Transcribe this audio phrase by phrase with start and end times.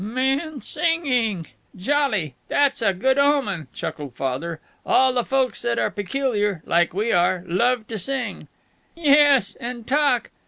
[0.03, 1.45] "Man singing!
[1.75, 2.33] Jolly!
[2.47, 4.59] That's a good omen," chuckled Father.
[4.83, 8.47] "All the folks that are peculiar like we are love to sing."
[8.95, 10.31] "Yes, and talk!"